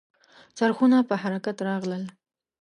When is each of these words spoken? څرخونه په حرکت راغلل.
څرخونه 0.57 0.97
په 1.09 1.15
حرکت 1.23 1.57
راغلل. 1.69 2.03